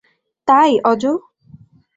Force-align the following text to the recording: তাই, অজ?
তাই, 0.47 0.71
অজ? 0.83 1.03